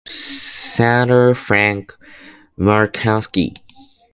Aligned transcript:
Senator 0.07 1.35
Frank 1.35 1.95
Murkowski. 2.57 3.55